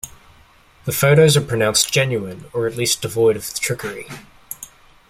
The 0.85 0.91
photos 0.91 1.37
are 1.37 1.41
pronounced 1.41 1.93
genuine, 1.93 2.45
or 2.53 2.65
at 2.65 2.75
least 2.75 3.03
devoid 3.03 3.35
of 3.35 3.45
trickery. 3.59 4.07